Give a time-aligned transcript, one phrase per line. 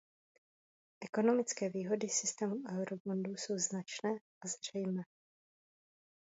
[1.01, 4.09] Ekonomické výhody systému eurobondů jsou značné
[4.43, 5.03] a zřejmé.